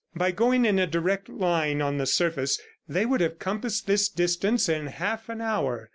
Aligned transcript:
By 0.15 0.31
going 0.31 0.65
in 0.65 0.79
a 0.79 0.87
direct 0.87 1.29
line 1.29 1.79
on 1.79 1.99
the 1.99 2.07
surface 2.07 2.59
they 2.89 3.05
would 3.05 3.21
have 3.21 3.37
compassed 3.37 3.85
this 3.85 4.09
distance 4.09 4.67
in 4.67 4.87
half 4.87 5.29
an 5.29 5.41
hour. 5.41 5.89